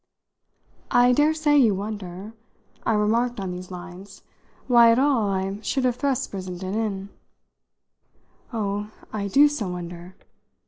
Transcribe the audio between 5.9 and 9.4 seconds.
thrust Brissenden in." "Oh, I